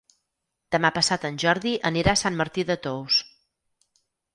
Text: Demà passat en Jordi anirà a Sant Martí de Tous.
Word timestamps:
Demà 0.75 0.91
passat 0.95 1.29
en 1.29 1.39
Jordi 1.45 1.75
anirà 1.93 2.17
a 2.19 2.23
Sant 2.25 2.43
Martí 2.43 2.69
de 2.75 2.81
Tous. 2.91 3.23